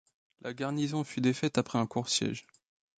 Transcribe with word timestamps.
La 0.41 0.55
garnison 0.55 1.03
fut 1.03 1.21
défaite 1.21 1.59
après 1.59 1.77
un 1.77 1.85
court 1.85 2.09
siège. 2.09 2.47